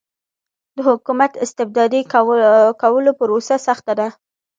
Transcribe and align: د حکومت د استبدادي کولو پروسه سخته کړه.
د 0.75 0.77
حکومت 0.87 1.31
د 1.33 1.37
استبدادي 1.45 2.01
کولو 2.81 3.11
پروسه 3.19 3.55
سخته 3.67 3.91
کړه. 3.97 4.07